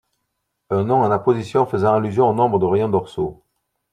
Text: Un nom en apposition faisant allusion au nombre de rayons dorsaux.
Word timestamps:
Un 0.71 0.85
nom 0.85 1.03
en 1.03 1.11
apposition 1.11 1.67
faisant 1.67 1.93
allusion 1.93 2.27
au 2.27 2.33
nombre 2.33 2.57
de 2.57 2.65
rayons 2.65 2.89
dorsaux. 2.89 3.43